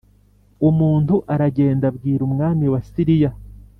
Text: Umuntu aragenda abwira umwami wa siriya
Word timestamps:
Umuntu 0.69 1.15
aragenda 1.33 1.83
abwira 1.91 2.21
umwami 2.27 2.65
wa 2.73 2.81
siriya 2.89 3.31